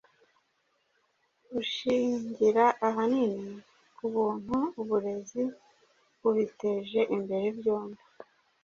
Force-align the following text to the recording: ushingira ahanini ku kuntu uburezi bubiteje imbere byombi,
ushingira 1.59 2.65
ahanini 2.87 3.45
ku 3.97 4.05
kuntu 4.15 4.55
uburezi 4.81 5.43
bubiteje 6.21 7.01
imbere 7.15 7.47
byombi, 7.57 8.03